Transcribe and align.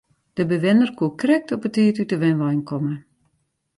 De 0.37 0.45
bewenner 0.51 0.91
koe 0.97 1.11
krekt 1.21 1.49
op 1.55 1.61
'e 1.65 1.69
tiid 1.73 1.97
út 2.01 2.09
de 2.11 2.17
wenwein 2.21 2.61
komme. 2.69 2.95